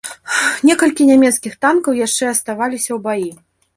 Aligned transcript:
Некалькі 0.69 1.07
нямецкіх 1.11 1.53
танкаў 1.65 1.99
яшчэ 2.05 2.25
аставаліся 2.33 2.91
ў 2.97 3.03
баі. 3.09 3.29